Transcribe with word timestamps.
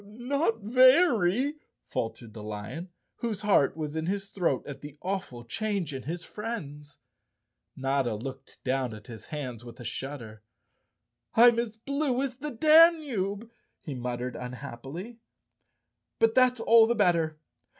"Not 0.03 0.61
very," 0.61 1.57
faltered 1.85 2.33
the 2.33 2.41
lion, 2.41 2.89
whose 3.17 3.41
heart 3.43 3.77
was 3.77 3.95
in 3.95 4.07
his 4.07 4.31
throat 4.31 4.65
at 4.65 4.81
the 4.81 4.97
awful 5.03 5.43
change 5.45 5.93
in 5.93 6.01
his 6.01 6.23
friends. 6.23 6.97
Notta 7.75 8.15
looked 8.15 8.63
down 8.63 8.95
at 8.95 9.05
his 9.05 9.25
hands 9.27 9.63
with 9.63 9.79
a 9.79 9.85
shudder. 9.85 10.41
"I'm 11.35 11.59
as 11.59 11.77
blue 11.77 12.19
as 12.23 12.37
the 12.37 12.49
Danube," 12.49 13.51
he 13.79 13.93
muttered 13.93 14.35
unhappily. 14.35 15.19
"But 16.17 16.33
that's 16.33 16.59
all 16.59 16.87
the 16.87 16.95
better. 16.95 17.37